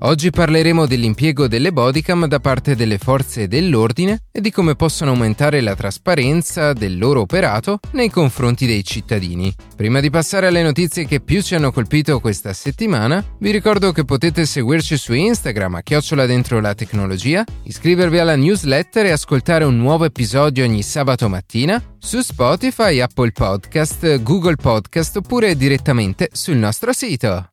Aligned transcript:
Oggi 0.00 0.30
parleremo 0.30 0.86
dell'impiego 0.86 1.48
delle 1.48 1.72
bodycam 1.72 2.26
da 2.26 2.38
parte 2.38 2.76
delle 2.76 2.98
forze 2.98 3.48
dell'ordine 3.48 4.26
e 4.30 4.40
di 4.40 4.52
come 4.52 4.76
possono 4.76 5.10
aumentare 5.10 5.60
la 5.60 5.74
trasparenza 5.74 6.72
del 6.72 6.96
loro 6.96 7.22
operato 7.22 7.80
nei 7.92 8.08
confronti 8.08 8.64
dei 8.64 8.84
cittadini. 8.84 9.52
Prima 9.74 9.98
di 9.98 10.08
passare 10.08 10.46
alle 10.46 10.62
notizie 10.62 11.04
che 11.04 11.20
più 11.20 11.42
ci 11.42 11.56
hanno 11.56 11.72
colpito 11.72 12.20
questa 12.20 12.52
settimana, 12.52 13.24
vi 13.40 13.50
ricordo 13.50 13.90
che 13.90 14.04
potete 14.04 14.46
seguirci 14.46 14.96
su 14.96 15.14
Instagram 15.14 15.74
a 15.74 15.82
chiocciola 15.82 16.26
dentro 16.26 16.60
la 16.60 16.74
tecnologia, 16.74 17.42
iscrivervi 17.64 18.18
alla 18.20 18.36
newsletter 18.36 19.06
e 19.06 19.10
ascoltare 19.10 19.64
un 19.64 19.76
nuovo 19.76 20.04
episodio 20.04 20.64
ogni 20.64 20.82
sabato 20.82 21.28
mattina 21.28 21.82
su 21.98 22.20
Spotify, 22.20 23.00
Apple 23.00 23.32
Podcast, 23.32 24.22
Google 24.22 24.56
Podcast 24.56 25.16
oppure 25.16 25.56
direttamente 25.56 26.28
sul 26.32 26.56
nostro 26.56 26.92
sito. 26.92 27.48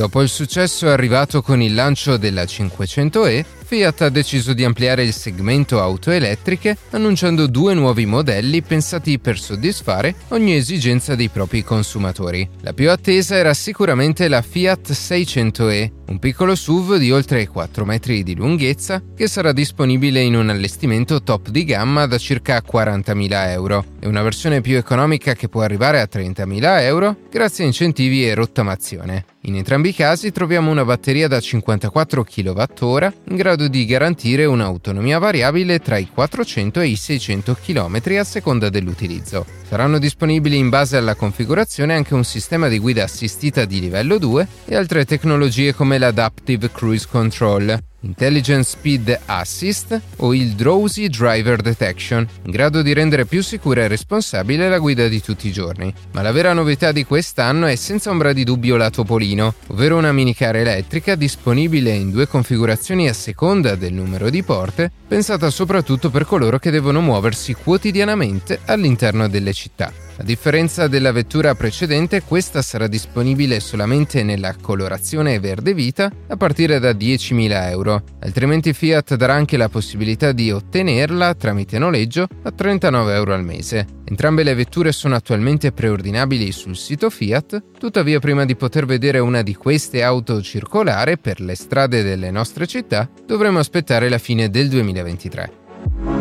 Dopo 0.00 0.22
il 0.22 0.30
successo 0.30 0.88
arrivato 0.88 1.42
con 1.42 1.60
il 1.60 1.74
lancio 1.74 2.16
della 2.16 2.44
500e, 2.44 3.44
Fiat 3.66 4.00
ha 4.00 4.08
deciso 4.08 4.54
di 4.54 4.64
ampliare 4.64 5.04
il 5.04 5.12
segmento 5.12 5.78
auto 5.78 6.10
elettriche 6.10 6.74
annunciando 6.90 7.46
due 7.46 7.74
nuovi 7.74 8.06
modelli 8.06 8.62
pensati 8.62 9.18
per 9.18 9.38
soddisfare 9.38 10.14
ogni 10.28 10.56
esigenza 10.56 11.14
dei 11.14 11.28
propri 11.28 11.62
consumatori. 11.62 12.48
La 12.62 12.72
più 12.72 12.90
attesa 12.90 13.36
era 13.36 13.52
sicuramente 13.52 14.26
la 14.26 14.40
Fiat 14.40 14.90
600e, 14.90 15.90
un 16.06 16.18
piccolo 16.18 16.54
SUV 16.54 16.96
di 16.96 17.12
oltre 17.12 17.46
4 17.46 17.84
metri 17.84 18.22
di 18.22 18.34
lunghezza 18.34 19.02
che 19.14 19.28
sarà 19.28 19.52
disponibile 19.52 20.22
in 20.22 20.34
un 20.34 20.48
allestimento 20.48 21.22
top 21.22 21.50
di 21.50 21.64
gamma 21.64 22.06
da 22.06 22.16
circa 22.16 22.60
40.000 22.66 23.50
euro 23.50 23.84
e 24.00 24.08
una 24.08 24.22
versione 24.22 24.62
più 24.62 24.78
economica 24.78 25.34
che 25.34 25.48
può 25.48 25.60
arrivare 25.60 26.00
a 26.00 26.08
30.000 26.10 26.80
euro 26.80 27.16
grazie 27.30 27.64
a 27.64 27.66
incentivi 27.68 28.26
e 28.26 28.34
rottamazione. 28.34 29.26
In 29.44 29.56
entrambi 29.56 29.88
i 29.88 29.94
casi 29.94 30.32
troviamo 30.32 30.70
una 30.70 30.84
batteria 30.84 31.26
da 31.26 31.40
54 31.40 32.24
kWh 32.24 33.12
in 33.30 33.36
grado 33.36 33.68
di 33.68 33.86
garantire 33.86 34.44
un'autonomia 34.44 35.18
variabile 35.18 35.78
tra 35.78 35.96
i 35.96 36.08
400 36.12 36.80
e 36.80 36.88
i 36.88 36.96
600 36.96 37.56
km 37.64 38.00
a 38.18 38.24
seconda 38.24 38.68
dell'utilizzo. 38.68 39.46
Saranno 39.66 39.98
disponibili 39.98 40.58
in 40.58 40.68
base 40.68 40.98
alla 40.98 41.14
configurazione 41.14 41.94
anche 41.94 42.12
un 42.12 42.24
sistema 42.24 42.68
di 42.68 42.78
guida 42.78 43.04
assistita 43.04 43.64
di 43.64 43.80
livello 43.80 44.18
2 44.18 44.48
e 44.66 44.76
altre 44.76 45.06
tecnologie 45.06 45.74
come 45.74 45.96
l'Adaptive 45.96 46.70
Cruise 46.70 47.06
Control, 47.10 47.78
Intelligent 48.00 48.64
Speed 48.64 49.20
Assist 49.26 50.00
o 50.16 50.34
il 50.34 50.52
Drowsy 50.52 51.08
Driver 51.08 51.60
Detection, 51.60 52.26
in 52.44 52.50
grado 52.50 52.82
di 52.82 52.92
rendere 52.92 53.26
più 53.26 53.42
sicura 53.42 53.82
e 53.82 53.88
responsabile 53.88 54.68
la 54.68 54.78
guida 54.78 55.08
di 55.08 55.20
tutti 55.20 55.48
i 55.48 55.52
giorni. 55.52 55.92
Ma 56.12 56.22
la 56.22 56.32
vera 56.32 56.52
novità 56.52 56.92
di 56.92 57.04
quest'anno 57.04 57.66
è 57.66 57.76
senza 57.76 58.10
ombra 58.10 58.32
di 58.32 58.44
dubbio 58.44 58.76
la 58.76 58.90
Topolino, 58.90 59.54
ovvero 59.68 59.96
una 59.96 60.12
minicar 60.12 60.56
elettrica 60.56 61.14
disponibile 61.14 61.90
in 61.90 62.10
due 62.10 62.26
configurazioni 62.26 63.08
a 63.08 63.12
seconda 63.12 63.74
del 63.74 63.92
numero 63.92 64.30
di 64.30 64.42
porte, 64.42 64.90
pensata 65.06 65.50
soprattutto 65.50 66.10
per 66.10 66.24
coloro 66.24 66.58
che 66.58 66.70
devono 66.70 67.00
muoversi 67.00 67.54
quotidianamente 67.54 68.60
all'interno 68.64 69.28
delle 69.28 69.52
città. 69.52 70.09
A 70.20 70.22
differenza 70.22 70.86
della 70.86 71.12
vettura 71.12 71.54
precedente, 71.54 72.20
questa 72.20 72.60
sarà 72.60 72.86
disponibile 72.88 73.58
solamente 73.58 74.22
nella 74.22 74.54
colorazione 74.54 75.40
verde 75.40 75.72
vita 75.72 76.12
a 76.28 76.36
partire 76.36 76.78
da 76.78 76.90
10.000 76.90 77.70
euro, 77.70 78.02
altrimenti 78.20 78.74
Fiat 78.74 79.14
darà 79.14 79.32
anche 79.32 79.56
la 79.56 79.70
possibilità 79.70 80.32
di 80.32 80.52
ottenerla 80.52 81.34
tramite 81.36 81.78
noleggio 81.78 82.26
a 82.42 82.52
39 82.52 83.14
euro 83.14 83.32
al 83.32 83.44
mese. 83.44 83.86
Entrambe 84.04 84.42
le 84.42 84.52
vetture 84.52 84.92
sono 84.92 85.14
attualmente 85.14 85.72
preordinabili 85.72 86.52
sul 86.52 86.76
sito 86.76 87.08
Fiat, 87.08 87.78
tuttavia 87.78 88.18
prima 88.18 88.44
di 88.44 88.56
poter 88.56 88.84
vedere 88.84 89.20
una 89.20 89.40
di 89.40 89.54
queste 89.54 90.02
auto 90.02 90.42
circolare 90.42 91.16
per 91.16 91.40
le 91.40 91.54
strade 91.54 92.02
delle 92.02 92.30
nostre 92.30 92.66
città 92.66 93.08
dovremo 93.24 93.58
aspettare 93.58 94.10
la 94.10 94.18
fine 94.18 94.50
del 94.50 94.68
2023. 94.68 96.19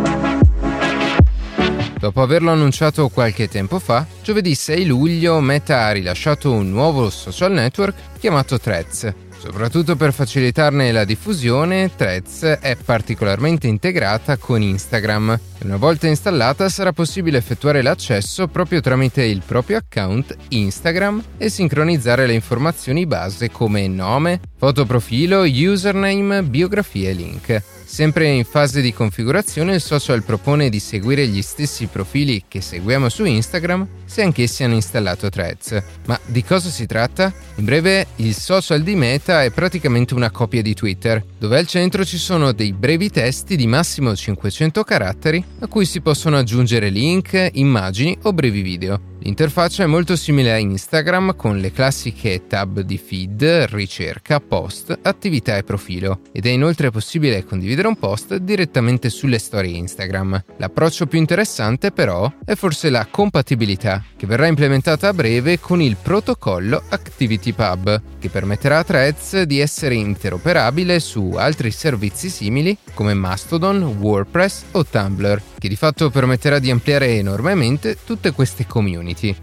Dopo 1.99 2.21
averlo 2.21 2.51
annunciato 2.51 3.09
qualche 3.09 3.49
tempo 3.49 3.77
fa, 3.77 4.05
giovedì 4.23 4.55
6 4.55 4.85
luglio 4.85 5.41
Meta 5.41 5.83
ha 5.83 5.91
rilasciato 5.91 6.49
un 6.49 6.69
nuovo 6.69 7.09
social 7.09 7.51
network 7.51 7.93
chiamato 8.19 8.57
Threads. 8.57 9.13
Soprattutto 9.37 9.97
per 9.97 10.13
facilitarne 10.13 10.93
la 10.93 11.03
diffusione, 11.03 11.91
Threads 11.93 12.43
è 12.61 12.77
particolarmente 12.77 13.67
integrata 13.67 14.37
con 14.37 14.61
Instagram 14.61 15.37
una 15.61 15.75
volta 15.75 16.07
installata 16.07 16.69
sarà 16.69 16.93
possibile 16.93 17.37
effettuare 17.37 17.81
l'accesso 17.81 18.47
proprio 18.47 18.79
tramite 18.79 19.23
il 19.23 19.41
proprio 19.45 19.75
account 19.75 20.37
Instagram 20.49 21.21
e 21.37 21.49
sincronizzare 21.49 22.25
le 22.25 22.33
informazioni 22.33 23.05
base 23.05 23.51
come 23.51 23.85
nome, 23.89 24.39
fotoprofilo, 24.57 25.41
username, 25.41 26.43
biografia 26.43 27.09
e 27.09 27.13
link. 27.13 27.63
Sempre 27.91 28.27
in 28.27 28.45
fase 28.45 28.81
di 28.81 28.93
configurazione 28.93 29.73
il 29.73 29.81
social 29.81 30.23
propone 30.23 30.69
di 30.69 30.79
seguire 30.79 31.27
gli 31.27 31.41
stessi 31.41 31.87
profili 31.87 32.43
che 32.47 32.61
seguiamo 32.61 33.09
su 33.09 33.25
Instagram 33.25 33.85
se 34.05 34.21
anch'essi 34.21 34.63
hanno 34.63 34.75
installato 34.75 35.27
Threads. 35.27 35.83
Ma 36.05 36.17
di 36.23 36.43
cosa 36.43 36.69
si 36.69 36.85
tratta? 36.85 37.33
In 37.55 37.65
breve, 37.65 38.05
il 38.17 38.35
social 38.35 38.83
di 38.83 38.95
Meta 38.95 39.43
è 39.43 39.49
praticamente 39.49 40.13
una 40.13 40.29
copia 40.29 40.61
di 40.61 40.75
Twitter, 40.75 41.21
dove 41.39 41.57
al 41.57 41.65
centro 41.65 42.03
ci 42.03 42.17
sono 42.17 42.51
dei 42.51 42.73
brevi 42.73 43.09
testi 43.09 43.55
di 43.55 43.65
massimo 43.65 44.13
500 44.13 44.83
caratteri 44.83 45.43
a 45.59 45.67
cui 45.67 45.85
si 45.85 46.01
possono 46.01 46.37
aggiungere 46.37 46.89
link, 46.89 47.51
immagini 47.53 48.17
o 48.23 48.33
brevi 48.33 48.61
video. 48.61 49.09
L'interfaccia 49.21 49.83
è 49.83 49.85
molto 49.85 50.15
simile 50.15 50.53
a 50.53 50.57
Instagram 50.57 51.35
con 51.35 51.57
le 51.57 51.73
classiche 51.73 52.47
tab 52.47 52.79
di 52.79 52.97
feed, 52.97 53.67
ricerca, 53.69 54.39
post, 54.39 54.97
attività 55.01 55.57
e 55.57 55.63
profilo 55.63 56.21
ed 56.31 56.45
è 56.45 56.49
inoltre 56.49 56.89
possibile 56.89 57.43
condividere 57.43 57.89
un 57.89 57.97
post 57.97 58.35
direttamente 58.37 59.09
sulle 59.09 59.37
storie 59.37 59.75
Instagram. 59.75 60.41
L'approccio 60.57 61.05
più 61.05 61.19
interessante 61.19 61.91
però 61.91 62.31
è 62.45 62.55
forse 62.55 62.89
la 62.89 63.07
compatibilità 63.11 64.03
che 64.15 64.25
verrà 64.25 64.47
implementata 64.47 65.09
a 65.09 65.13
breve 65.13 65.59
con 65.59 65.81
il 65.81 65.97
protocollo 66.01 66.81
ActivityPub 66.87 68.01
che 68.19 68.29
permetterà 68.29 68.79
a 68.79 68.83
Threads 68.83 69.41
di 69.41 69.59
essere 69.59 69.95
interoperabile 69.95 70.99
su 70.99 71.28
altri 71.35 71.71
servizi 71.71 72.29
simili 72.29 72.77
come 72.93 73.13
Mastodon, 73.13 73.83
WordPress 73.99 74.63
o 74.71 74.85
Tumblr 74.85 75.41
che 75.57 75.67
di 75.67 75.75
fatto 75.75 76.09
permetterà 76.09 76.59
di 76.59 76.71
ampliare 76.71 77.17
enormemente 77.17 77.97
tutte 78.05 78.31
queste 78.31 78.65
community. 78.65 79.35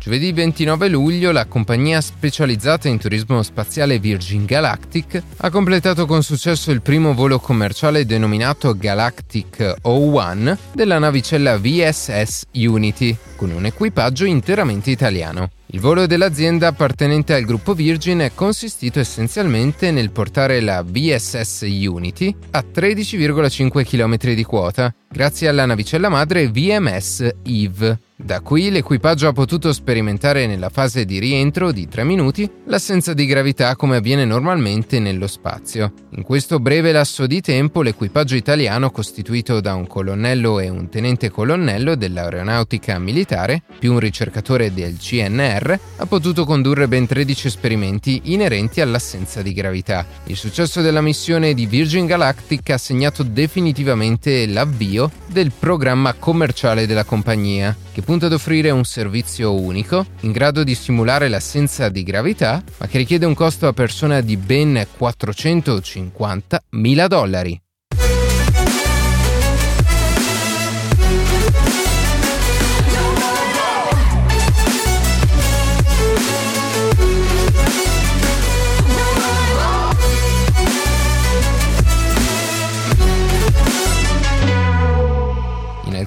Giovedì 0.00 0.32
29 0.32 0.88
luglio 0.88 1.30
la 1.30 1.44
compagnia 1.44 2.00
specializzata 2.00 2.88
in 2.88 2.96
turismo 2.96 3.42
spaziale 3.42 3.98
Virgin 3.98 4.46
Galactic 4.46 5.22
ha 5.36 5.50
completato 5.50 6.06
con 6.06 6.22
successo 6.22 6.70
il 6.70 6.80
primo 6.80 7.12
volo 7.12 7.38
commerciale 7.38 8.06
denominato 8.06 8.74
Galactic 8.74 9.76
01 9.82 10.56
della 10.72 10.98
navicella 10.98 11.58
VSS 11.58 12.46
Unity, 12.54 13.14
con 13.36 13.50
un 13.50 13.66
equipaggio 13.66 14.24
interamente 14.24 14.90
italiano. 14.90 15.50
Il 15.66 15.80
volo 15.80 16.06
dell'azienda 16.06 16.68
appartenente 16.68 17.34
al 17.34 17.44
gruppo 17.44 17.74
Virgin 17.74 18.20
è 18.20 18.32
consistito 18.34 19.00
essenzialmente 19.00 19.90
nel 19.90 20.12
portare 20.12 20.62
la 20.62 20.82
VSS 20.82 21.60
Unity 21.60 22.34
a 22.52 22.64
13,5 22.66 23.84
km 23.84 24.34
di 24.34 24.44
quota, 24.44 24.94
grazie 25.10 25.48
alla 25.48 25.66
navicella 25.66 26.08
madre 26.08 26.48
VMS 26.48 27.34
Eve. 27.42 27.98
Da 28.22 28.42
qui 28.42 28.70
l'equipaggio 28.70 29.28
ha 29.28 29.32
potuto 29.32 29.72
sperimentare 29.72 30.46
nella 30.46 30.68
fase 30.68 31.04
di 31.04 31.18
rientro 31.18 31.72
di 31.72 31.88
3 31.88 32.04
minuti 32.04 32.48
l'assenza 32.66 33.14
di 33.14 33.24
gravità 33.24 33.74
come 33.76 33.96
avviene 33.96 34.24
normalmente 34.24 35.00
nello 35.00 35.26
spazio. 35.26 35.92
In 36.10 36.22
questo 36.22 36.60
breve 36.60 36.92
lasso 36.92 37.26
di 37.26 37.40
tempo 37.40 37.80
l'equipaggio 37.82 38.36
italiano 38.36 38.90
costituito 38.90 39.60
da 39.60 39.74
un 39.74 39.86
colonnello 39.86 40.60
e 40.60 40.68
un 40.68 40.88
tenente 40.90 41.30
colonnello 41.30 41.96
dell'aeronautica 41.96 42.98
militare 42.98 43.62
più 43.78 43.94
un 43.94 43.98
ricercatore 43.98 44.72
del 44.74 44.98
CNR 44.98 45.78
ha 45.96 46.06
potuto 46.06 46.44
condurre 46.44 46.88
ben 46.88 47.06
13 47.06 47.46
esperimenti 47.46 48.20
inerenti 48.24 48.80
all'assenza 48.80 49.40
di 49.40 49.54
gravità. 49.54 50.06
Il 50.24 50.36
successo 50.36 50.82
della 50.82 51.00
missione 51.00 51.54
di 51.54 51.66
Virgin 51.66 52.06
Galactic 52.06 52.70
ha 52.70 52.78
segnato 52.78 53.22
definitivamente 53.22 54.46
l'avvio 54.46 55.10
del 55.26 55.52
programma 55.58 56.12
commerciale 56.12 56.86
della 56.86 57.04
compagnia 57.04 57.74
che 57.92 58.02
punta 58.10 58.26
ad 58.26 58.32
offrire 58.32 58.70
un 58.70 58.82
servizio 58.82 59.54
unico, 59.54 60.04
in 60.22 60.32
grado 60.32 60.64
di 60.64 60.74
simulare 60.74 61.28
l'assenza 61.28 61.88
di 61.90 62.02
gravità, 62.02 62.60
ma 62.78 62.88
che 62.88 62.98
richiede 62.98 63.24
un 63.24 63.34
costo 63.34 63.68
a 63.68 63.72
persona 63.72 64.20
di 64.20 64.36
ben 64.36 64.84
450 64.98 66.60
mila 66.70 67.06
dollari. 67.06 67.69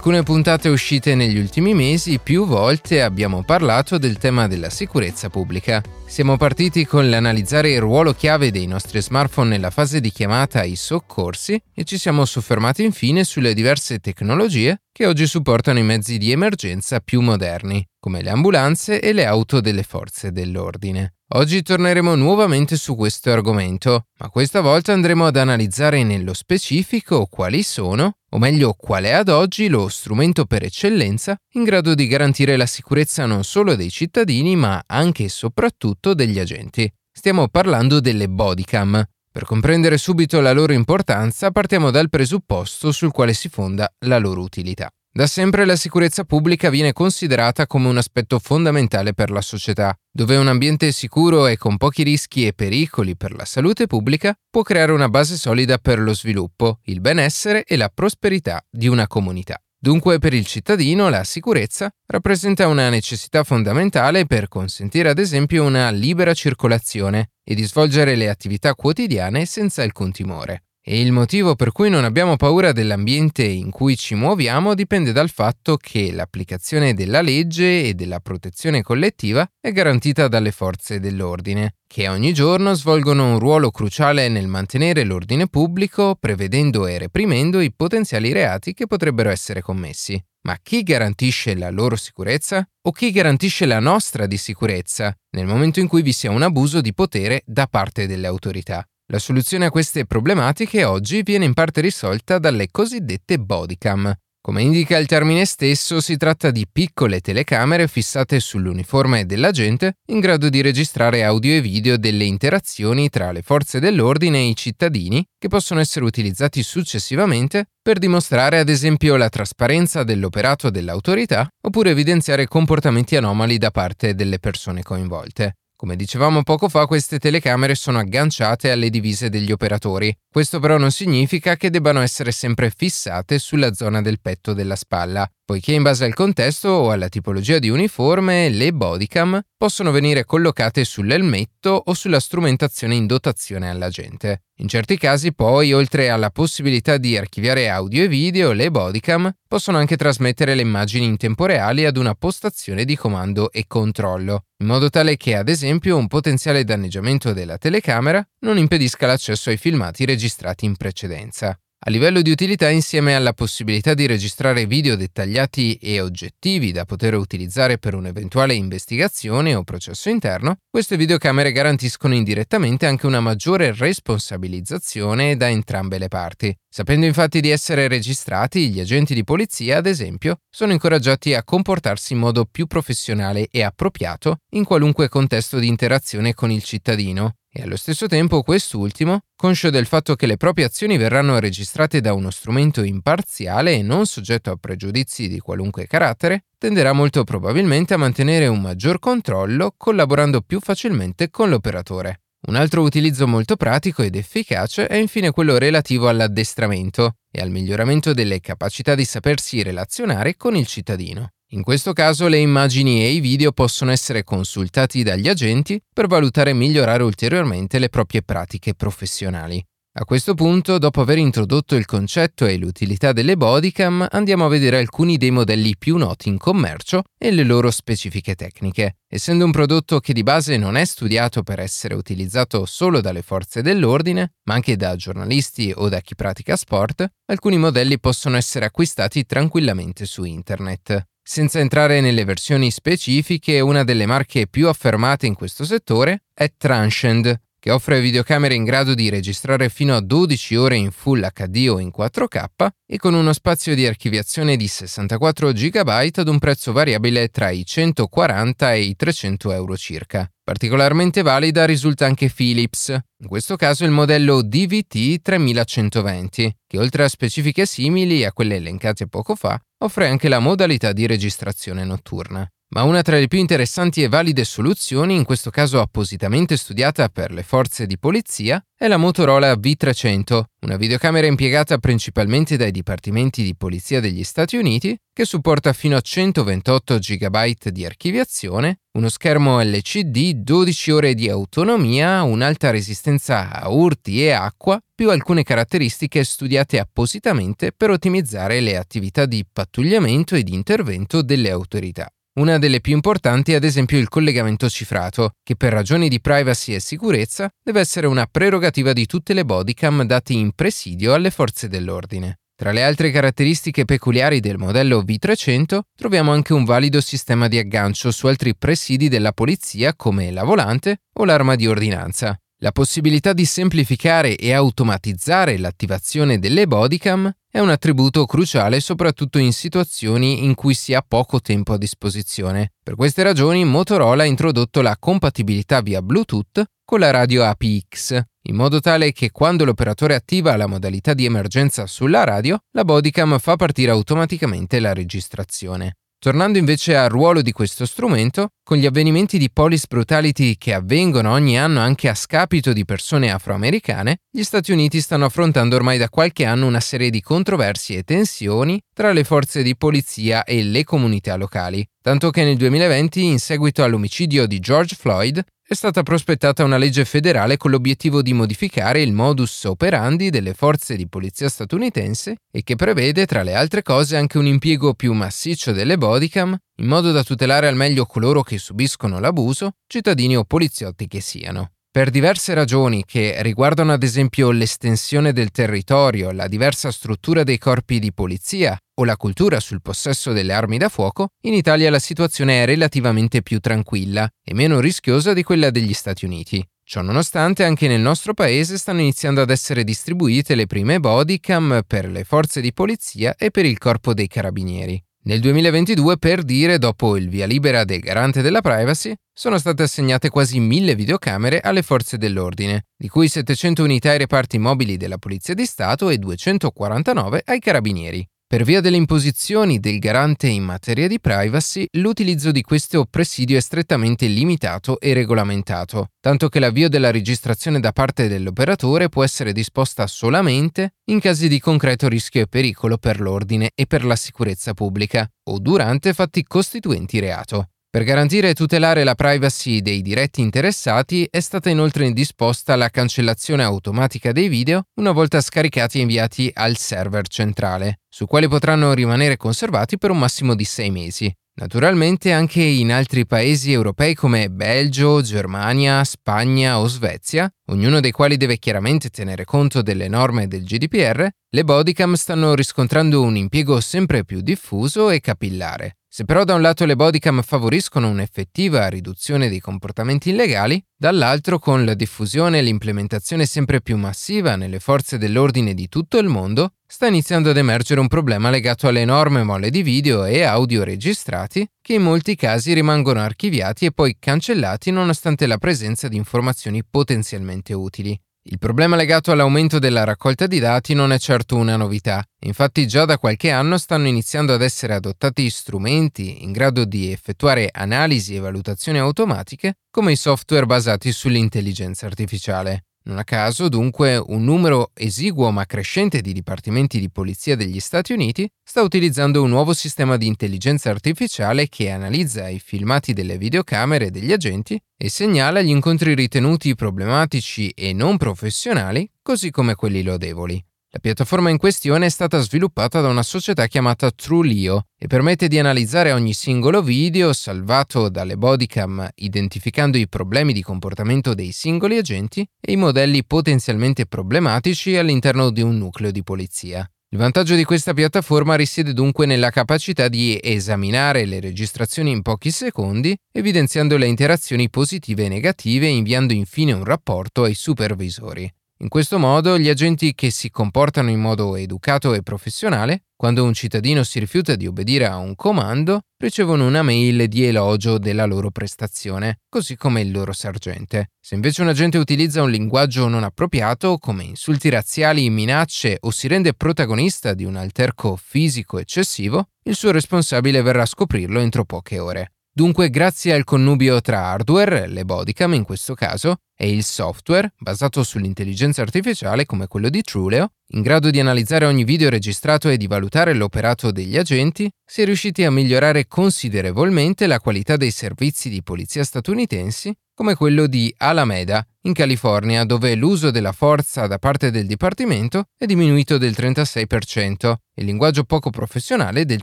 Alcune 0.05 0.23
puntate 0.23 0.67
uscite 0.67 1.15
negli 1.15 1.37
ultimi 1.37 1.73
mesi 1.73 2.19
più 2.21 2.45
volte 2.45 3.01
abbiamo 3.01 3.41
parlato 3.43 3.97
del 3.97 4.17
tema 4.17 4.49
della 4.49 4.69
sicurezza 4.69 5.29
pubblica. 5.29 5.81
Siamo 6.05 6.35
partiti 6.35 6.85
con 6.85 7.09
l'analizzare 7.09 7.71
il 7.71 7.79
ruolo 7.79 8.13
chiave 8.13 8.51
dei 8.51 8.67
nostri 8.67 9.01
smartphone 9.01 9.47
nella 9.47 9.69
fase 9.69 10.01
di 10.01 10.11
chiamata 10.11 10.59
ai 10.59 10.75
soccorsi 10.75 11.57
e 11.73 11.85
ci 11.85 11.97
siamo 11.97 12.25
soffermati 12.25 12.83
infine 12.83 13.23
sulle 13.23 13.53
diverse 13.53 13.99
tecnologie 13.99 14.81
che 14.93 15.07
oggi 15.07 15.25
supportano 15.25 15.79
i 15.79 15.83
mezzi 15.83 16.19
di 16.19 16.31
emergenza 16.31 16.99
più 16.99 17.19
moderni, 17.19 17.83
come 17.99 18.21
le 18.21 18.29
ambulanze 18.29 19.01
e 19.01 19.11
le 19.11 19.25
auto 19.25 19.59
delle 19.59 19.81
forze 19.81 20.31
dell'ordine. 20.31 21.15
Oggi 21.35 21.63
torneremo 21.63 22.13
nuovamente 22.13 22.77
su 22.77 22.95
questo 22.95 23.31
argomento, 23.31 24.05
ma 24.19 24.29
questa 24.29 24.61
volta 24.61 24.93
andremo 24.93 25.25
ad 25.25 25.35
analizzare 25.35 26.03
nello 26.03 26.35
specifico 26.35 27.25
quali 27.25 27.63
sono, 27.63 28.17
o 28.29 28.37
meglio 28.37 28.73
qual 28.73 29.05
è 29.05 29.11
ad 29.11 29.29
oggi 29.29 29.67
lo 29.67 29.87
strumento 29.87 30.45
per 30.45 30.63
eccellenza 30.63 31.35
in 31.53 31.63
grado 31.63 31.95
di 31.95 32.05
garantire 32.05 32.55
la 32.55 32.67
sicurezza 32.67 33.25
non 33.25 33.43
solo 33.43 33.73
dei 33.73 33.89
cittadini 33.89 34.55
ma 34.55 34.83
anche 34.85 35.23
e 35.23 35.29
soprattutto 35.29 36.13
degli 36.13 36.37
agenti. 36.37 36.87
Stiamo 37.11 37.47
parlando 37.47 37.99
delle 37.99 38.29
bodycam. 38.29 39.03
Per 39.33 39.45
comprendere 39.45 39.97
subito 39.97 40.41
la 40.41 40.51
loro 40.51 40.73
importanza 40.73 41.49
partiamo 41.49 41.89
dal 41.89 42.07
presupposto 42.07 42.91
sul 42.91 43.11
quale 43.11 43.33
si 43.33 43.49
fonda 43.49 43.91
la 44.05 44.19
loro 44.19 44.41
utilità. 44.41 44.87
Da 45.11 45.25
sempre 45.25 45.65
la 45.65 45.75
sicurezza 45.75 46.23
pubblica 46.23 46.69
viene 46.69 46.93
considerata 46.93 47.65
come 47.65 47.87
un 47.87 47.97
aspetto 47.97 48.37
fondamentale 48.37 49.15
per 49.15 49.31
la 49.31 49.41
società, 49.41 49.97
dove 50.11 50.37
un 50.37 50.47
ambiente 50.47 50.91
sicuro 50.91 51.47
e 51.47 51.57
con 51.57 51.77
pochi 51.77 52.03
rischi 52.03 52.45
e 52.45 52.53
pericoli 52.53 53.15
per 53.15 53.33
la 53.33 53.45
salute 53.45 53.87
pubblica 53.87 54.35
può 54.51 54.61
creare 54.61 54.91
una 54.91 55.09
base 55.09 55.35
solida 55.35 55.79
per 55.79 55.99
lo 55.99 56.13
sviluppo, 56.13 56.81
il 56.83 57.01
benessere 57.01 57.63
e 57.63 57.75
la 57.75 57.89
prosperità 57.89 58.63
di 58.69 58.87
una 58.87 59.07
comunità. 59.07 59.59
Dunque 59.83 60.17
per 60.17 60.33
il 60.33 60.45
cittadino 60.45 61.09
la 61.09 61.25
sicurezza 61.25 61.91
rappresenta 62.05 62.67
una 62.67 62.87
necessità 62.87 63.43
fondamentale 63.43 64.25
per 64.25 64.47
consentire 64.47 65.09
ad 65.09 65.19
esempio 65.19 65.65
una 65.65 65.89
libera 65.89 66.33
circolazione 66.33 67.31
e 67.43 67.53
di 67.53 67.63
svolgere 67.63 68.15
le 68.15 68.29
attività 68.29 68.75
quotidiane 68.75 69.45
senza 69.45 69.83
alcun 69.83 70.13
timore. 70.13 70.63
E 70.85 70.99
il 70.99 71.13
motivo 71.13 71.55
per 71.55 71.71
cui 71.71 71.89
non 71.89 72.03
abbiamo 72.03 72.35
paura 72.35 72.73
dell'ambiente 72.73 73.45
in 73.45 73.69
cui 73.69 73.95
ci 73.95 74.15
muoviamo 74.15 74.75
dipende 74.75 75.13
dal 75.13 75.29
fatto 75.29 75.77
che 75.77 76.11
l'applicazione 76.11 76.93
della 76.93 77.21
legge 77.21 77.83
e 77.85 77.93
della 77.93 78.19
protezione 78.19 78.81
collettiva 78.81 79.47
è 79.61 79.71
garantita 79.71 80.27
dalle 80.27 80.51
forze 80.51 80.99
dell'ordine, 80.99 81.75
che 81.87 82.09
ogni 82.09 82.33
giorno 82.33 82.73
svolgono 82.73 83.31
un 83.31 83.39
ruolo 83.39 83.71
cruciale 83.71 84.27
nel 84.27 84.47
mantenere 84.47 85.05
l'ordine 85.05 85.47
pubblico, 85.47 86.17
prevedendo 86.19 86.85
e 86.85 86.97
reprimendo 86.97 87.61
i 87.61 87.71
potenziali 87.73 88.33
reati 88.33 88.73
che 88.73 88.85
potrebbero 88.85 89.29
essere 89.29 89.61
commessi. 89.61 90.21
Ma 90.41 90.57
chi 90.61 90.83
garantisce 90.83 91.55
la 91.55 91.69
loro 91.69 91.95
sicurezza? 91.95 92.67
O 92.81 92.91
chi 92.91 93.11
garantisce 93.11 93.65
la 93.65 93.79
nostra 93.79 94.25
di 94.25 94.35
sicurezza 94.35 95.17
nel 95.29 95.45
momento 95.45 95.79
in 95.79 95.87
cui 95.87 96.01
vi 96.01 96.11
sia 96.11 96.29
un 96.29 96.41
abuso 96.41 96.81
di 96.81 96.93
potere 96.93 97.41
da 97.45 97.67
parte 97.67 98.05
delle 98.05 98.27
autorità? 98.27 98.85
La 99.11 99.19
soluzione 99.19 99.65
a 99.65 99.69
queste 99.69 100.05
problematiche 100.05 100.85
oggi 100.85 101.23
viene 101.23 101.43
in 101.43 101.53
parte 101.53 101.81
risolta 101.81 102.39
dalle 102.39 102.69
cosiddette 102.71 103.37
bodycam. 103.37 104.13
Come 104.39 104.61
indica 104.61 104.97
il 104.97 105.07
termine 105.07 105.45
stesso, 105.45 106.01
si 106.01 106.17
tratta 106.17 106.51
di 106.51 106.65
piccole 106.69 107.19
telecamere 107.19 107.87
fissate 107.87 108.39
sull'uniforme 108.39 109.25
dell'agente 109.25 109.95
in 110.07 110.19
grado 110.19 110.49
di 110.49 110.61
registrare 110.61 111.23
audio 111.23 111.53
e 111.53 111.61
video 111.61 111.97
delle 111.97 112.25
interazioni 112.25 113.09
tra 113.09 113.31
le 113.31 113.41
forze 113.41 113.79
dell'ordine 113.79 114.39
e 114.39 114.47
i 114.49 114.55
cittadini 114.55 115.25
che 115.37 115.47
possono 115.47 115.79
essere 115.79 116.05
utilizzati 116.05 116.61
successivamente 116.61 117.67
per 117.81 117.99
dimostrare 117.99 118.59
ad 118.59 118.67
esempio 118.67 119.15
la 119.15 119.29
trasparenza 119.29 120.03
dell'operato 120.03 120.69
dell'autorità 120.69 121.47
oppure 121.61 121.91
evidenziare 121.91 122.47
comportamenti 122.47 123.15
anomali 123.15 123.57
da 123.57 123.71
parte 123.71 124.13
delle 124.13 124.39
persone 124.39 124.81
coinvolte. 124.81 125.55
Come 125.83 125.97
dicevamo 125.97 126.43
poco 126.43 126.69
fa, 126.69 126.85
queste 126.85 127.19
telecamere 127.19 127.75
sono 127.75 127.99
agganciate 127.99 128.71
alle 128.71 128.89
divise 128.89 129.27
degli 129.27 129.51
operatori. 129.51 130.15
Questo 130.31 130.61
però 130.61 130.77
non 130.77 130.91
significa 130.91 131.57
che 131.57 131.69
debbano 131.69 131.99
essere 131.99 132.31
sempre 132.31 132.71
fissate 132.73 133.37
sulla 133.37 133.73
zona 133.73 134.01
del 134.01 134.21
petto 134.21 134.53
della 134.53 134.77
spalla, 134.77 135.29
poiché 135.43 135.73
in 135.73 135.81
base 135.81 136.05
al 136.05 136.13
contesto 136.13 136.69
o 136.69 136.91
alla 136.91 137.09
tipologia 137.09 137.59
di 137.59 137.67
uniforme, 137.67 138.47
le 138.47 138.71
bodycam 138.71 139.41
possono 139.57 139.91
venire 139.91 140.23
collocate 140.23 140.85
sull'elmetto 140.85 141.83
o 141.85 141.93
sulla 141.93 142.21
strumentazione 142.21 142.95
in 142.95 143.05
dotazione 143.05 143.69
all'agente. 143.69 144.43
In 144.63 144.69
certi 144.69 144.97
casi 144.97 145.33
poi, 145.33 145.73
oltre 145.73 146.09
alla 146.09 146.29
possibilità 146.29 146.95
di 146.95 147.17
archiviare 147.17 147.67
audio 147.67 148.01
e 148.01 148.07
video, 148.07 148.53
le 148.53 148.71
bodycam 148.71 149.29
possono 149.45 149.77
anche 149.77 149.97
trasmettere 149.97 150.55
le 150.55 150.61
immagini 150.61 151.03
in 151.03 151.17
tempo 151.17 151.45
reale 151.45 151.85
ad 151.85 151.97
una 151.97 152.15
postazione 152.15 152.85
di 152.85 152.95
comando 152.95 153.51
e 153.51 153.65
controllo, 153.67 154.45
in 154.59 154.67
modo 154.67 154.89
tale 154.89 155.17
che 155.17 155.35
ad 155.35 155.49
esempio 155.49 155.97
un 155.97 156.07
potenziale 156.07 156.63
danneggiamento 156.63 157.33
della 157.33 157.57
telecamera 157.57 158.25
non 158.39 158.57
impedisca 158.57 159.05
l'accesso 159.05 159.49
ai 159.49 159.57
filmati 159.57 160.05
registrati 160.05 160.63
in 160.63 160.77
precedenza. 160.77 161.57
A 161.85 161.89
livello 161.89 162.21
di 162.21 162.31
utilità, 162.31 162.69
insieme 162.69 163.13
alla 163.13 163.33
possibilità 163.33 163.93
di 163.93 164.05
registrare 164.05 164.65
video 164.65 164.95
dettagliati 164.95 165.73
e 165.81 165.99
oggettivi 165.99 166.71
da 166.71 166.85
poter 166.85 167.13
utilizzare 167.15 167.77
per 167.77 167.93
un'eventuale 167.93 168.53
investigazione 168.53 169.53
o 169.53 169.65
processo 169.65 170.07
interno, 170.07 170.59
queste 170.69 170.95
videocamere 170.95 171.51
garantiscono 171.51 172.15
indirettamente 172.15 172.85
anche 172.85 173.05
una 173.05 173.19
maggiore 173.19 173.73
responsabilizzazione 173.75 175.35
da 175.35 175.49
entrambe 175.49 175.97
le 175.97 176.07
parti. 176.07 176.55
Sapendo 176.69 177.05
infatti 177.05 177.41
di 177.41 177.49
essere 177.49 177.89
registrati, 177.89 178.69
gli 178.69 178.79
agenti 178.79 179.13
di 179.13 179.25
polizia, 179.25 179.75
ad 179.75 179.85
esempio, 179.85 180.37
sono 180.49 180.71
incoraggiati 180.71 181.33
a 181.33 181.43
comportarsi 181.43 182.13
in 182.13 182.19
modo 182.19 182.45
più 182.49 182.65
professionale 182.65 183.49
e 183.51 183.61
appropriato 183.61 184.37
in 184.51 184.63
qualunque 184.63 185.09
contesto 185.09 185.59
di 185.59 185.67
interazione 185.67 186.33
con 186.33 186.49
il 186.49 186.63
cittadino, 186.63 187.35
e 187.55 187.61
allo 187.61 187.75
stesso 187.75 188.07
tempo 188.07 188.41
quest'ultimo, 188.41 189.25
conscio 189.35 189.69
del 189.69 189.85
fatto 189.85 190.15
che 190.15 190.25
le 190.25 190.37
proprie 190.37 190.65
azioni 190.65 190.97
verranno 190.97 191.37
registrate 191.37 192.01
da 192.01 192.13
uno 192.13 192.31
strumento 192.31 192.81
imparziale 192.81 193.73
e 193.75 193.83
non 193.83 194.07
soggetto 194.07 194.49
a 194.49 194.55
pregiudizi 194.55 195.27
di 195.27 195.37
qualunque 195.39 195.85
carattere, 195.85 196.45
tenderà 196.57 196.93
molto 196.93 197.23
probabilmente 197.23 197.93
a 197.93 197.97
mantenere 197.97 198.47
un 198.47 198.59
maggior 198.59 198.97
controllo 198.97 199.75
collaborando 199.77 200.41
più 200.41 200.59
facilmente 200.59 201.29
con 201.29 201.49
l'operatore. 201.49 202.21
Un 202.47 202.55
altro 202.55 202.81
utilizzo 202.81 203.27
molto 203.27 203.55
pratico 203.55 204.01
ed 204.01 204.15
efficace 204.15 204.87
è 204.87 204.95
infine 204.95 205.31
quello 205.31 205.57
relativo 205.57 206.09
all'addestramento 206.09 207.17
e 207.31 207.39
al 207.39 207.51
miglioramento 207.51 208.13
delle 208.13 208.39
capacità 208.39 208.95
di 208.95 209.05
sapersi 209.05 209.61
relazionare 209.61 210.35
con 210.35 210.55
il 210.55 210.65
cittadino. 210.65 211.33
In 211.53 211.61
questo 211.61 211.93
caso 211.93 212.27
le 212.27 212.39
immagini 212.39 213.03
e 213.03 213.11
i 213.11 213.19
video 213.19 213.51
possono 213.51 213.91
essere 213.91 214.23
consultati 214.23 215.03
dagli 215.03 215.27
agenti 215.27 215.79
per 215.93 216.07
valutare 216.07 216.49
e 216.49 216.53
migliorare 216.53 217.03
ulteriormente 217.03 217.77
le 217.77 217.89
proprie 217.89 218.23
pratiche 218.23 218.73
professionali. 218.73 219.63
A 219.99 220.05
questo 220.05 220.33
punto, 220.33 220.79
dopo 220.79 221.01
aver 221.01 221.19
introdotto 221.19 221.75
il 221.75 221.85
concetto 221.85 222.47
e 222.47 222.57
l'utilità 222.57 223.11
delle 223.11 223.37
bodycam, 223.37 224.07
andiamo 224.09 224.45
a 224.45 224.49
vedere 224.49 224.79
alcuni 224.79 225.17
dei 225.17 225.29
modelli 225.29 225.77
più 225.77 225.97
noti 225.97 226.29
in 226.29 226.39
commercio 226.39 227.03
e 227.15 227.29
le 227.29 227.43
loro 227.43 227.69
specifiche 227.69 228.33
tecniche. 228.33 228.97
Essendo 229.07 229.45
un 229.45 229.51
prodotto 229.51 229.99
che 229.99 230.13
di 230.13 230.23
base 230.23 230.57
non 230.57 230.75
è 230.75 230.85
studiato 230.85 231.43
per 231.43 231.59
essere 231.59 231.93
utilizzato 231.93 232.65
solo 232.65 232.99
dalle 232.99 233.21
forze 233.21 233.61
dell'ordine, 233.61 234.37
ma 234.45 234.55
anche 234.55 234.75
da 234.75 234.95
giornalisti 234.95 235.71
o 235.75 235.87
da 235.87 236.01
chi 236.01 236.15
pratica 236.15 236.55
sport, 236.55 237.05
alcuni 237.27 237.59
modelli 237.59 237.99
possono 237.99 238.37
essere 238.37 238.65
acquistati 238.65 239.27
tranquillamente 239.27 240.07
su 240.07 240.23
internet. 240.23 241.09
Senza 241.25 241.59
entrare 241.59 242.01
nelle 242.01 242.25
versioni 242.25 242.69
specifiche, 242.69 243.61
una 243.61 243.85
delle 243.85 244.05
marche 244.05 244.45
più 244.45 244.67
affermate 244.67 245.25
in 245.25 245.35
questo 245.35 245.63
settore 245.63 246.25
è 246.33 246.51
Transcend, 246.57 247.39
che 247.59 247.71
offre 247.71 248.01
videocamere 248.01 248.55
in 248.55 248.65
grado 248.65 248.93
di 248.93 249.07
registrare 249.07 249.69
fino 249.69 249.95
a 249.95 250.01
12 250.01 250.55
ore 250.57 250.75
in 250.75 250.91
Full 250.91 251.25
HD 251.31 251.67
o 251.69 251.79
in 251.79 251.93
4K 251.97 252.67
e 252.85 252.97
con 252.97 253.13
uno 253.13 253.31
spazio 253.31 253.73
di 253.73 253.87
archiviazione 253.87 254.57
di 254.57 254.67
64 254.67 255.53
GB 255.53 255.87
ad 255.87 256.27
un 256.27 256.39
prezzo 256.39 256.73
variabile 256.73 257.29
tra 257.29 257.51
i 257.51 257.65
140 257.65 258.73
e 258.73 258.81
i 258.81 258.95
300 258.97 259.53
euro 259.53 259.77
circa. 259.77 260.29
Particolarmente 260.43 261.21
valida 261.21 261.65
risulta 261.65 262.05
anche 262.05 262.29
Philips, 262.29 262.89
in 262.89 263.29
questo 263.29 263.55
caso 263.55 263.85
il 263.85 263.91
modello 263.91 264.41
DVT 264.41 265.21
3120, 265.21 266.57
che 266.67 266.77
oltre 266.77 267.05
a 267.05 267.07
specifiche 267.07 267.65
simili 267.65 268.25
a 268.25 268.33
quelle 268.33 268.55
elencate 268.55 269.07
poco 269.07 269.35
fa, 269.35 269.57
offre 269.83 270.07
anche 270.07 270.29
la 270.29 270.39
modalità 270.39 270.93
di 270.93 271.05
registrazione 271.05 271.83
notturna. 271.83 272.47
Ma 272.73 272.81
una 272.81 273.03
tra 273.03 273.19
le 273.19 273.27
più 273.27 273.37
interessanti 273.37 274.01
e 274.01 274.07
valide 274.07 274.43
soluzioni, 274.43 275.15
in 275.15 275.25
questo 275.25 275.51
caso 275.51 275.79
appositamente 275.79 276.57
studiata 276.57 277.07
per 277.07 277.31
le 277.31 277.43
forze 277.43 277.85
di 277.85 277.99
polizia, 277.99 278.59
è 278.75 278.87
la 278.87 278.97
Motorola 278.97 279.53
V300, 279.53 280.41
una 280.61 280.75
videocamera 280.75 281.27
impiegata 281.27 281.77
principalmente 281.77 282.57
dai 282.57 282.71
dipartimenti 282.71 283.43
di 283.43 283.55
polizia 283.55 283.99
degli 283.99 284.23
Stati 284.23 284.57
Uniti, 284.57 284.97
che 285.13 285.23
supporta 285.23 285.71
fino 285.71 285.95
a 285.95 286.01
128 286.01 286.97
GB 286.97 287.69
di 287.69 287.85
archiviazione, 287.85 288.79
uno 288.93 289.09
schermo 289.09 289.61
LCD, 289.61 290.31
12 290.37 290.91
ore 290.91 291.13
di 291.13 291.29
autonomia, 291.29 292.23
un'alta 292.23 292.71
resistenza 292.71 293.51
a 293.51 293.69
urti 293.69 294.23
e 294.23 294.31
acqua, 294.31 294.79
più 294.95 295.11
alcune 295.11 295.43
caratteristiche 295.43 296.23
studiate 296.23 296.79
appositamente 296.79 297.71
per 297.71 297.91
ottimizzare 297.91 298.61
le 298.61 298.77
attività 298.77 299.27
di 299.27 299.45
pattugliamento 299.45 300.35
e 300.35 300.41
di 300.41 300.55
intervento 300.55 301.21
delle 301.21 301.51
autorità. 301.51 302.11
Una 302.35 302.57
delle 302.57 302.81
più 302.81 302.95
importanti 302.95 303.51
è 303.51 303.55
ad 303.55 303.63
esempio 303.63 303.99
il 303.99 304.09
collegamento 304.09 304.67
cifrato, 304.67 305.33
che 305.43 305.55
per 305.55 305.71
ragioni 305.71 306.09
di 306.09 306.19
privacy 306.19 306.73
e 306.73 306.79
sicurezza 306.79 307.47
deve 307.63 307.79
essere 307.79 308.07
una 308.07 308.25
prerogativa 308.25 308.91
di 308.91 309.05
tutte 309.05 309.35
le 309.35 309.45
bodycam 309.45 310.01
date 310.01 310.33
in 310.33 310.51
presidio 310.53 311.13
alle 311.13 311.29
forze 311.29 311.67
dell'ordine. 311.67 312.39
Tra 312.55 312.71
le 312.71 312.83
altre 312.83 313.11
caratteristiche 313.11 313.85
peculiari 313.85 314.39
del 314.39 314.57
modello 314.57 315.03
V300 315.03 315.79
troviamo 315.95 316.31
anche 316.31 316.53
un 316.53 316.63
valido 316.63 317.01
sistema 317.01 317.47
di 317.47 317.59
aggancio 317.59 318.09
su 318.09 318.25
altri 318.25 318.55
presidi 318.55 319.09
della 319.09 319.31
polizia 319.31 319.93
come 319.93 320.31
la 320.31 320.43
volante 320.43 321.01
o 321.13 321.25
l'arma 321.25 321.53
di 321.53 321.67
ordinanza. 321.67 322.35
La 322.63 322.71
possibilità 322.71 323.33
di 323.33 323.45
semplificare 323.45 324.37
e 324.37 324.53
automatizzare 324.53 325.59
l'attivazione 325.59 326.39
delle 326.39 326.65
bodycam 326.65 327.31
è 327.53 327.59
un 327.59 327.69
attributo 327.69 328.25
cruciale 328.25 328.79
soprattutto 328.79 329.37
in 329.37 329.53
situazioni 329.53 330.43
in 330.43 330.55
cui 330.55 330.73
si 330.73 330.95
ha 330.95 331.05
poco 331.07 331.39
tempo 331.39 331.73
a 331.73 331.77
disposizione. 331.77 332.71
Per 332.81 332.95
queste 332.95 333.21
ragioni 333.21 333.63
Motorola 333.63 334.23
ha 334.23 334.25
introdotto 334.25 334.81
la 334.81 334.97
compatibilità 334.97 335.81
via 335.81 336.01
Bluetooth 336.01 336.63
con 336.83 336.99
la 336.99 337.11
radio 337.11 337.43
APX, 337.43 338.19
in 338.47 338.55
modo 338.55 338.79
tale 338.79 339.11
che 339.11 339.29
quando 339.29 339.65
l'operatore 339.65 340.15
attiva 340.15 340.55
la 340.55 340.65
modalità 340.65 341.13
di 341.13 341.25
emergenza 341.25 341.85
sulla 341.85 342.23
radio, 342.23 342.57
la 342.71 342.83
bodycam 342.83 343.37
fa 343.37 343.55
partire 343.55 343.91
automaticamente 343.91 344.79
la 344.79 344.93
registrazione. 344.93 345.97
Tornando 346.23 346.57
invece 346.57 346.95
al 346.95 347.09
ruolo 347.09 347.41
di 347.41 347.51
questo 347.51 347.85
strumento, 347.85 348.51
con 348.63 348.77
gli 348.77 348.85
avvenimenti 348.85 349.37
di 349.37 349.51
police 349.51 349.87
brutality 349.89 350.55
che 350.55 350.73
avvengono 350.73 351.29
ogni 351.29 351.59
anno 351.59 351.81
anche 351.81 352.07
a 352.07 352.15
scapito 352.15 352.71
di 352.71 352.85
persone 352.85 353.29
afroamericane, 353.29 354.19
gli 354.31 354.43
Stati 354.43 354.71
Uniti 354.71 355.01
stanno 355.01 355.25
affrontando 355.25 355.75
ormai 355.75 355.97
da 355.97 356.07
qualche 356.07 356.45
anno 356.45 356.65
una 356.65 356.79
serie 356.79 357.09
di 357.09 357.19
controversie 357.19 357.97
e 357.97 358.03
tensioni 358.03 358.79
tra 358.93 359.11
le 359.11 359.25
forze 359.25 359.63
di 359.63 359.75
polizia 359.75 360.45
e 360.45 360.63
le 360.63 360.85
comunità 360.85 361.35
locali, 361.35 361.85
tanto 362.01 362.29
che 362.29 362.45
nel 362.45 362.55
2020, 362.55 363.25
in 363.25 363.39
seguito 363.39 363.83
all'omicidio 363.83 364.47
di 364.47 364.59
George 364.59 364.95
Floyd, 364.95 365.43
è 365.65 365.75
stata 365.75 366.03
prospettata 366.03 366.65
una 366.65 366.77
legge 366.77 367.05
federale 367.05 367.55
con 367.55 367.71
l'obiettivo 367.71 368.21
di 368.21 368.33
modificare 368.33 369.01
il 369.01 369.13
modus 369.13 369.63
operandi 369.63 370.29
delle 370.29 370.53
forze 370.53 370.97
di 370.97 371.07
polizia 371.07 371.47
statunitense 371.47 372.35
e 372.51 372.63
che 372.63 372.75
prevede, 372.75 373.25
tra 373.25 373.43
le 373.43 373.55
altre 373.55 373.81
cose, 373.81 374.17
anche 374.17 374.37
un 374.37 374.45
impiego 374.45 374.93
più 374.93 375.13
massiccio 375.13 375.71
delle 375.71 375.97
bodycam, 375.97 376.55
in 376.77 376.85
modo 376.85 377.11
da 377.11 377.23
tutelare 377.23 377.67
al 377.67 377.75
meglio 377.75 378.05
coloro 378.05 378.43
che 378.43 378.57
subiscono 378.57 379.19
l'abuso, 379.19 379.71
cittadini 379.87 380.35
o 380.35 380.43
poliziotti 380.43 381.07
che 381.07 381.21
siano. 381.21 381.71
Per 381.89 382.09
diverse 382.09 382.53
ragioni 382.53 383.05
che 383.05 383.41
riguardano 383.41 383.93
ad 383.93 384.03
esempio 384.03 384.51
l'estensione 384.51 385.31
del 385.31 385.51
territorio, 385.51 386.31
la 386.31 386.47
diversa 386.47 386.91
struttura 386.91 387.43
dei 387.43 387.57
corpi 387.57 387.99
di 387.99 388.11
polizia 388.11 388.77
o 388.95 389.05
la 389.05 389.17
cultura 389.17 389.59
sul 389.59 389.81
possesso 389.81 390.33
delle 390.33 390.53
armi 390.53 390.77
da 390.77 390.89
fuoco, 390.89 391.29
in 391.41 391.53
Italia 391.53 391.89
la 391.89 391.99
situazione 391.99 392.63
è 392.63 392.65
relativamente 392.65 393.41
più 393.41 393.59
tranquilla 393.59 394.29
e 394.43 394.53
meno 394.53 394.79
rischiosa 394.79 395.33
di 395.33 395.43
quella 395.43 395.69
degli 395.69 395.93
Stati 395.93 396.25
Uniti. 396.25 396.63
Ciononostante, 396.85 397.63
anche 397.63 397.87
nel 397.87 398.01
nostro 398.01 398.33
paese 398.33 398.77
stanno 398.77 398.99
iniziando 398.99 399.41
ad 399.41 399.49
essere 399.49 399.83
distribuite 399.83 400.53
le 400.53 400.67
prime 400.67 400.99
bodycam 400.99 401.81
per 401.87 402.09
le 402.09 402.23
forze 402.25 402.59
di 402.59 402.73
polizia 402.73 403.35
e 403.35 403.51
per 403.51 403.65
il 403.65 403.77
corpo 403.77 404.13
dei 404.13 404.27
carabinieri. 404.27 405.01
Nel 405.25 405.39
2022, 405.39 406.17
per 406.17 406.43
dire, 406.43 406.77
dopo 406.77 407.15
il 407.15 407.29
via 407.29 407.45
libera 407.45 407.85
del 407.85 408.01
garante 408.01 408.41
della 408.41 408.59
privacy, 408.59 409.13
sono 409.33 409.57
state 409.57 409.83
assegnate 409.83 410.29
quasi 410.29 410.59
1000 410.59 410.95
videocamere 410.95 411.61
alle 411.61 411.81
forze 411.81 412.17
dell'ordine, 412.17 412.87
di 412.97 413.07
cui 413.07 413.29
700 413.29 413.81
unità 413.81 414.11
ai 414.11 414.17
reparti 414.17 414.57
mobili 414.57 414.97
della 414.97 415.17
Polizia 415.17 415.53
di 415.53 415.65
Stato 415.65 416.09
e 416.09 416.17
249 416.17 417.43
ai 417.45 417.59
carabinieri. 417.59 418.27
Per 418.53 418.63
via 418.63 418.81
delle 418.81 418.97
imposizioni 418.97 419.79
del 419.79 419.97
garante 419.97 420.45
in 420.47 420.61
materia 420.61 421.07
di 421.07 421.19
privacy, 421.19 421.87
l'utilizzo 421.93 422.51
di 422.51 422.61
questo 422.61 423.07
presidio 423.09 423.57
è 423.57 423.59
strettamente 423.59 424.27
limitato 424.27 424.99
e 424.99 425.11
regolamentato, 425.13 426.09
tanto 426.19 426.49
che 426.49 426.59
l'avvio 426.59 426.87
della 426.87 427.09
registrazione 427.09 427.79
da 427.79 427.91
parte 427.91 428.27
dell'operatore 428.27 429.09
può 429.09 429.23
essere 429.23 429.53
disposta 429.53 430.05
solamente 430.05 430.97
in 431.05 431.19
casi 431.19 431.47
di 431.47 431.59
concreto 431.59 432.07
rischio 432.07 432.41
e 432.41 432.47
pericolo 432.47 432.99
per 432.99 433.21
l'ordine 433.21 433.71
e 433.73 433.87
per 433.87 434.05
la 434.05 434.15
sicurezza 434.15 434.75
pubblica 434.75 435.27
o 435.45 435.57
durante 435.57 436.13
fatti 436.13 436.43
costituenti 436.43 437.17
reato. 437.17 437.69
Per 437.93 438.03
garantire 438.05 438.49
e 438.49 438.53
tutelare 438.55 439.03
la 439.03 439.13
privacy 439.13 439.79
dei 439.81 440.01
diretti 440.01 440.41
interessati 440.41 441.27
è 441.29 441.39
stata 441.39 441.69
inoltre 441.69 442.11
disposta 442.11 442.75
la 442.75 442.89
cancellazione 442.89 443.61
automatica 443.61 444.31
dei 444.31 444.47
video 444.47 444.85
una 444.95 445.11
volta 445.11 445.39
scaricati 445.39 445.99
e 445.99 446.01
inviati 446.01 446.49
al 446.55 446.75
server 446.75 447.27
centrale, 447.27 447.99
su 448.09 448.25
quale 448.25 448.47
potranno 448.47 448.93
rimanere 448.93 449.37
conservati 449.37 449.99
per 449.99 450.09
un 450.09 450.17
massimo 450.17 450.55
di 450.55 450.63
sei 450.63 450.89
mesi. 450.89 451.31
Naturalmente 451.53 452.31
anche 452.31 452.63
in 452.63 452.91
altri 452.91 453.27
paesi 453.27 453.71
europei 453.71 454.15
come 454.15 454.49
Belgio, 454.49 455.21
Germania, 455.21 456.03
Spagna 456.03 456.79
o 456.79 456.87
Svezia, 456.87 457.47
ognuno 457.67 457.99
dei 457.99 458.09
quali 458.09 458.37
deve 458.37 458.57
chiaramente 458.57 459.09
tenere 459.09 459.45
conto 459.45 459.83
delle 459.83 460.07
norme 460.07 460.47
del 460.47 460.63
GDPR, 460.63 461.27
le 461.47 461.63
bodycam 461.63 462.15
stanno 462.15 462.55
riscontrando 462.55 463.21
un 463.21 463.37
impiego 463.37 463.79
sempre 463.81 464.25
più 464.25 464.41
diffuso 464.41 465.11
e 465.11 465.19
capillare. 465.19 465.97
Se 466.15 466.25
però 466.25 466.43
da 466.43 466.53
un 466.53 466.61
lato 466.61 466.85
le 466.85 466.95
bodycam 466.95 467.41
favoriscono 467.41 468.07
un'effettiva 468.07 468.87
riduzione 468.87 469.49
dei 469.49 469.59
comportamenti 469.59 470.29
illegali, 470.29 470.79
dall'altro 470.95 471.57
con 471.57 471.85
la 471.85 471.95
diffusione 471.95 472.59
e 472.59 472.61
l'implementazione 472.61 473.47
sempre 473.47 473.81
più 473.81 473.97
massiva 473.97 474.55
nelle 474.55 474.79
forze 474.79 475.17
dell'ordine 475.17 475.73
di 475.73 475.89
tutto 475.89 476.19
il 476.19 476.27
mondo, 476.27 476.73
sta 476.85 477.07
iniziando 477.07 477.49
ad 477.49 477.57
emergere 477.57 477.99
un 477.99 478.07
problema 478.07 478.51
legato 478.51 478.87
alle 478.87 479.01
enorme 479.01 479.41
mole 479.41 479.71
di 479.71 479.81
video 479.81 480.23
e 480.25 480.43
audio 480.43 480.83
registrati 480.83 481.67
che 481.81 481.95
in 481.95 482.03
molti 482.03 482.35
casi 482.35 482.73
rimangono 482.73 483.19
archiviati 483.19 483.85
e 483.85 483.91
poi 483.91 484.17
cancellati 484.19 484.91
nonostante 484.91 485.47
la 485.47 485.57
presenza 485.57 486.07
di 486.07 486.17
informazioni 486.17 486.83
potenzialmente 486.87 487.73
utili. 487.73 488.15
Il 488.45 488.59
problema 488.59 488.97
legato 488.97 489.31
all'aumento 489.31 489.79
della 489.79 490.03
raccolta 490.03 490.47
di 490.47 490.59
dati 490.59 490.93
non 490.93 491.13
è 491.13 491.17
certo 491.17 491.55
una 491.55 491.77
novità, 491.77 492.21
infatti 492.39 492.85
già 492.87 493.05
da 493.05 493.17
qualche 493.17 493.51
anno 493.51 493.77
stanno 493.77 494.07
iniziando 494.07 494.53
ad 494.53 494.61
essere 494.61 494.93
adottati 494.93 495.49
strumenti 495.49 496.43
in 496.43 496.51
grado 496.51 496.83
di 496.83 497.09
effettuare 497.09 497.69
analisi 497.71 498.35
e 498.35 498.39
valutazioni 498.39 498.99
automatiche 498.99 499.75
come 499.89 500.11
i 500.11 500.17
software 500.17 500.65
basati 500.65 501.13
sull'intelligenza 501.13 502.05
artificiale. 502.05 502.83
Non 503.05 503.17
a 503.17 503.25
caso, 503.25 503.67
dunque, 503.67 504.15
un 504.15 504.45
numero 504.45 504.91
esiguo 504.93 505.51
ma 505.51 505.65
crescente 505.65 506.21
di 506.21 506.31
dipartimenti 506.31 507.01
di 507.01 507.09
polizia 507.09 507.57
degli 507.57 507.81
Stati 507.81 508.13
Uniti 508.13 508.49
sta 508.63 508.81
utilizzando 508.81 509.43
un 509.43 509.49
nuovo 509.49 509.73
sistema 509.73 510.15
di 510.15 510.25
intelligenza 510.25 510.89
artificiale 510.89 511.67
che 511.67 511.89
analizza 511.89 512.47
i 512.47 512.59
filmati 512.59 513.11
delle 513.11 513.37
videocamere 513.37 514.09
degli 514.09 514.31
agenti 514.31 514.79
e 514.95 515.09
segnala 515.09 515.61
gli 515.61 515.69
incontri 515.69 516.15
ritenuti 516.15 516.75
problematici 516.75 517.69
e 517.71 517.91
non 517.91 518.15
professionali, 518.15 519.09
così 519.21 519.51
come 519.51 519.75
quelli 519.75 520.01
lodevoli. 520.01 520.63
La 520.95 520.99
piattaforma 520.99 521.49
in 521.49 521.57
questione 521.57 522.05
è 522.05 522.09
stata 522.09 522.37
sviluppata 522.37 523.01
da 523.01 523.07
una 523.07 523.23
società 523.23 523.65
chiamata 523.65 524.11
TrueLeo 524.11 524.89
e 524.95 525.07
permette 525.07 525.47
di 525.47 525.57
analizzare 525.57 526.11
ogni 526.11 526.33
singolo 526.33 526.83
video 526.83 527.33
salvato 527.33 528.09
dalle 528.09 528.37
bodycam 528.37 529.09
identificando 529.15 529.97
i 529.97 530.07
problemi 530.07 530.53
di 530.53 530.61
comportamento 530.61 531.33
dei 531.33 531.51
singoli 531.51 531.97
agenti 531.97 532.47
e 532.61 532.73
i 532.73 532.75
modelli 532.75 533.25
potenzialmente 533.25 534.05
problematici 534.05 534.95
all'interno 534.95 535.49
di 535.49 535.63
un 535.63 535.79
nucleo 535.79 536.11
di 536.11 536.21
polizia. 536.21 536.87
Il 537.09 537.17
vantaggio 537.17 537.55
di 537.55 537.63
questa 537.63 537.95
piattaforma 537.95 538.53
risiede 538.53 538.93
dunque 538.93 539.25
nella 539.25 539.49
capacità 539.49 540.07
di 540.07 540.39
esaminare 540.39 541.25
le 541.25 541.39
registrazioni 541.39 542.11
in 542.11 542.21
pochi 542.21 542.51
secondi, 542.51 543.17
evidenziando 543.31 543.97
le 543.97 544.05
interazioni 544.05 544.69
positive 544.69 545.25
e 545.25 545.29
negative 545.29 545.87
e 545.87 545.95
inviando 545.95 546.33
infine 546.33 546.71
un 546.71 546.83
rapporto 546.83 547.45
ai 547.45 547.55
supervisori. 547.55 548.47
In 548.79 548.89
questo 548.89 549.17
modo 549.17 549.57
gli 549.57 549.69
agenti 549.69 550.13
che 550.13 550.29
si 550.29 550.49
comportano 550.49 551.09
in 551.09 551.19
modo 551.19 551.55
educato 551.55 552.13
e 552.13 552.21
professionale, 552.21 553.03
quando 553.15 553.45
un 553.45 553.53
cittadino 553.53 554.03
si 554.03 554.19
rifiuta 554.19 554.55
di 554.55 554.67
obbedire 554.67 555.05
a 555.05 555.15
un 555.15 555.35
comando, 555.35 556.01
ricevono 556.17 556.67
una 556.67 556.81
mail 556.81 557.27
di 557.29 557.45
elogio 557.45 557.97
della 557.97 558.25
loro 558.25 558.51
prestazione, 558.51 559.39
così 559.47 559.77
come 559.77 560.01
il 560.01 560.11
loro 560.11 560.33
sergente. 560.33 561.11
Se 561.21 561.35
invece 561.35 561.61
un 561.61 561.69
agente 561.69 561.97
utilizza 561.97 562.41
un 562.41 562.51
linguaggio 562.51 563.07
non 563.07 563.23
appropriato, 563.23 563.97
come 563.97 564.25
insulti 564.25 564.67
razziali, 564.69 565.29
minacce 565.29 565.97
o 566.01 566.11
si 566.11 566.27
rende 566.27 566.53
protagonista 566.53 567.33
di 567.33 567.45
un 567.45 567.55
alterco 567.55 568.17
fisico 568.17 568.79
eccessivo, 568.79 569.47
il 569.63 569.75
suo 569.75 569.91
responsabile 569.91 570.61
verrà 570.61 570.81
a 570.81 570.87
scoprirlo 570.87 571.39
entro 571.39 571.63
poche 571.63 571.99
ore. 571.99 572.31
Dunque, 572.55 572.91
grazie 572.91 573.33
al 573.33 573.45
connubio 573.45 573.99
tra 573.99 574.27
hardware, 574.27 574.85
le 574.85 575.05
bodycam 575.05 575.53
in 575.53 575.63
questo 575.63 575.95
caso, 575.95 576.35
e 576.55 576.69
il 576.69 576.83
software, 576.83 577.51
basato 577.57 578.03
sull'intelligenza 578.03 578.83
artificiale 578.83 579.47
come 579.47 579.65
quello 579.65 579.89
di 579.89 580.03
Truleo, 580.03 580.51
in 580.73 580.83
grado 580.83 581.09
di 581.09 581.19
analizzare 581.19 581.65
ogni 581.65 581.83
video 581.83 582.11
registrato 582.11 582.69
e 582.69 582.77
di 582.77 582.85
valutare 582.85 583.33
l'operato 583.33 583.89
degli 583.89 584.17
agenti, 584.17 584.69
si 584.85 585.01
è 585.01 585.05
riusciti 585.05 585.43
a 585.43 585.49
migliorare 585.49 586.05
considerevolmente 586.05 587.25
la 587.25 587.39
qualità 587.39 587.75
dei 587.75 587.89
servizi 587.89 588.49
di 588.49 588.61
polizia 588.61 589.03
statunitensi, 589.03 589.91
come 590.13 590.35
quello 590.35 590.67
di 590.67 590.93
Alameda, 590.97 591.65
in 591.85 591.93
California, 591.93 592.65
dove 592.65 592.93
l'uso 592.93 593.31
della 593.31 593.51
forza 593.51 594.05
da 594.05 594.19
parte 594.19 594.51
del 594.51 594.67
Dipartimento 594.67 595.45
è 595.57 595.65
diminuito 595.65 596.19
del 596.19 596.35
36% 596.37 597.51
e 597.73 597.81
il 597.81 597.85
linguaggio 597.85 598.25
poco 598.25 598.51
professionale 598.51 599.25
del 599.25 599.41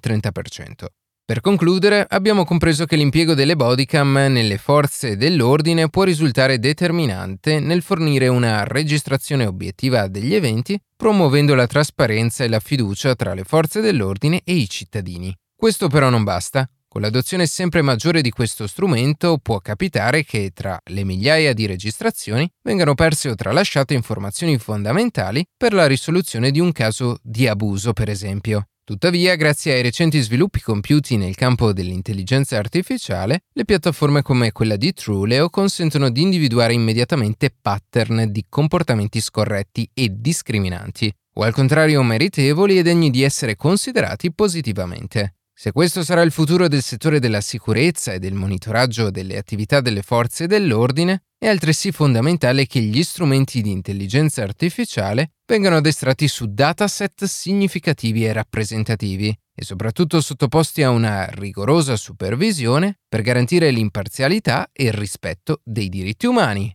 30%. 0.01 0.87
Per 1.31 1.41
concludere, 1.41 2.05
abbiamo 2.09 2.45
compreso 2.45 2.87
che 2.87 2.97
l'impiego 2.97 3.35
delle 3.35 3.55
bodycam 3.55 4.27
nelle 4.31 4.59
forze 4.59 5.17
dell'ordine 5.17 5.89
può 5.89 6.03
risultare 6.03 6.59
determinante 6.59 7.61
nel 7.61 7.83
fornire 7.83 8.27
una 8.27 8.65
registrazione 8.65 9.47
obiettiva 9.47 10.09
degli 10.09 10.35
eventi, 10.35 10.77
promuovendo 10.97 11.55
la 11.55 11.69
trasparenza 11.69 12.43
e 12.43 12.49
la 12.49 12.59
fiducia 12.59 13.15
tra 13.15 13.33
le 13.33 13.45
forze 13.45 13.81
dell'ordine 13.81 14.41
e 14.43 14.55
i 14.55 14.69
cittadini. 14.69 15.33
Questo 15.55 15.87
però 15.87 16.11
non 16.11 16.25
basta. 16.25 16.69
Con 16.89 17.01
l'adozione 17.01 17.47
sempre 17.47 17.81
maggiore 17.81 18.23
di 18.23 18.31
questo 18.31 18.67
strumento 18.67 19.39
può 19.41 19.61
capitare 19.61 20.25
che 20.25 20.51
tra 20.53 20.81
le 20.87 21.05
migliaia 21.05 21.53
di 21.53 21.67
registrazioni 21.67 22.51
vengano 22.61 22.95
perse 22.95 23.29
o 23.29 23.37
tralasciate 23.37 23.95
informazioni 23.95 24.59
fondamentali 24.59 25.47
per 25.57 25.75
la 25.75 25.87
risoluzione 25.87 26.51
di 26.51 26.59
un 26.59 26.73
caso 26.73 27.19
di 27.23 27.47
abuso, 27.47 27.93
per 27.93 28.11
esempio. 28.11 28.65
Tuttavia, 28.91 29.37
grazie 29.37 29.75
ai 29.75 29.83
recenti 29.83 30.21
sviluppi 30.21 30.61
compiuti 30.61 31.17
nel 31.17 31.37
campo 31.37 31.73
dell'intelligenza 31.73 32.59
artificiale, 32.59 33.43
le 33.53 33.65
piattaforme 33.65 34.21
come 34.21 34.51
quella 34.51 34.75
di 34.75 34.93
Truleo 34.93 35.49
consentono 35.49 36.11
di 36.11 36.23
individuare 36.23 36.73
immediatamente 36.73 37.55
pattern 37.57 38.33
di 38.33 38.47
comportamenti 38.49 39.21
scorretti 39.21 39.89
e 39.95 40.09
discriminanti, 40.13 41.09
o 41.35 41.45
al 41.45 41.53
contrario 41.53 42.03
meritevoli 42.03 42.79
e 42.79 42.83
degni 42.83 43.11
di 43.11 43.23
essere 43.23 43.55
considerati 43.55 44.33
positivamente. 44.33 45.37
Se 45.63 45.73
questo 45.73 46.03
sarà 46.03 46.23
il 46.23 46.31
futuro 46.31 46.69
del 46.69 46.81
settore 46.81 47.19
della 47.19 47.43
sicurezza 47.43 48.15
e 48.15 48.19
del 48.19 48.33
monitoraggio 48.33 49.11
delle 49.11 49.37
attività 49.37 49.83
delle 49.83 50.01
forze 50.01 50.47
dell'ordine, 50.47 51.25
è 51.37 51.49
altresì 51.49 51.93
fondamentale 51.93 52.65
che 52.65 52.81
gli 52.81 53.03
strumenti 53.03 53.61
di 53.61 53.71
intelligenza 53.71 54.43
artificiale 54.43 55.33
vengano 55.45 55.77
addestrati 55.77 56.29
su 56.29 56.47
dataset 56.51 57.25
significativi 57.25 58.25
e 58.25 58.33
rappresentativi 58.33 59.39
e 59.55 59.63
soprattutto 59.63 60.23
sottoposti 60.23 60.83
a 60.83 60.89
una 60.89 61.27
rigorosa 61.27 61.95
supervisione 61.95 63.01
per 63.07 63.21
garantire 63.21 63.71
l'imparzialità 63.71 64.71
e 64.73 64.85
il 64.85 64.95
rispetto 64.95 65.61
dei 65.63 65.91
diritti 65.91 66.25
umani. 66.25 66.75